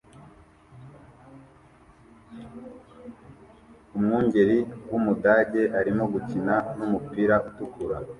[3.95, 4.57] Umwungeri
[4.89, 7.97] wumudage arimo gukina numupira utukura